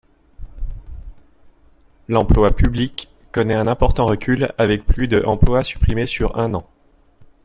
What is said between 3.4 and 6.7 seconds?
un important recul avec plus de emplois supprimés sur un an.